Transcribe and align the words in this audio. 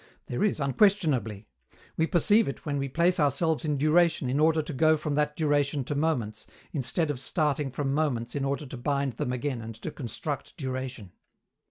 There 0.25 0.43
is, 0.43 0.59
unquestionably. 0.59 1.45
We 1.95 2.07
perceive 2.07 2.47
it 2.47 2.65
when 2.65 2.79
we 2.79 2.89
place 2.89 3.19
ourselves 3.19 3.63
in 3.63 3.77
duration 3.77 4.31
in 4.31 4.39
order 4.39 4.63
to 4.63 4.73
go 4.73 4.97
from 4.97 5.13
that 5.13 5.35
duration 5.37 5.83
to 5.83 5.93
moments, 5.93 6.47
instead 6.71 7.11
of 7.11 7.19
starting 7.19 7.69
from 7.69 7.93
moments 7.93 8.33
in 8.33 8.43
order 8.43 8.65
to 8.65 8.77
bind 8.77 9.13
them 9.17 9.31
again 9.31 9.61
and 9.61 9.75
to 9.75 9.91
construct 9.91 10.57
duration. 10.57 11.11